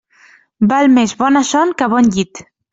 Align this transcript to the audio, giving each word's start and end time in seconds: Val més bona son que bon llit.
Val 0.71 0.89
més 0.95 1.15
bona 1.21 1.45
son 1.53 1.77
que 1.83 1.93
bon 1.95 2.13
llit. 2.19 2.47